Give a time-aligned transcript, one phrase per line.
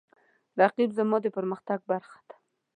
[0.59, 2.35] رقیب زما د پرمختګ برخه ده